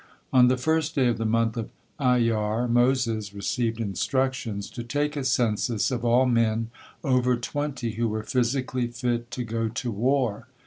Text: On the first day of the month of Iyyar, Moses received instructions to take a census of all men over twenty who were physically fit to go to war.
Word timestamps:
On 0.33 0.47
the 0.47 0.57
first 0.57 0.95
day 0.95 1.05
of 1.09 1.19
the 1.19 1.27
month 1.27 1.55
of 1.57 1.69
Iyyar, 1.99 2.67
Moses 2.67 3.35
received 3.35 3.79
instructions 3.79 4.67
to 4.71 4.81
take 4.83 5.15
a 5.15 5.23
census 5.23 5.91
of 5.91 6.03
all 6.03 6.25
men 6.25 6.71
over 7.03 7.35
twenty 7.37 7.91
who 7.91 8.07
were 8.07 8.23
physically 8.23 8.87
fit 8.87 9.29
to 9.29 9.43
go 9.43 9.67
to 9.69 9.91
war. 9.91 10.47